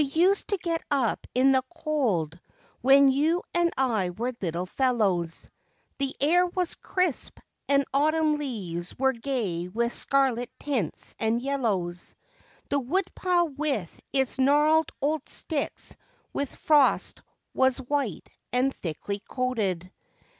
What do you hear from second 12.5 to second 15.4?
The woodpile with i t s gnarled old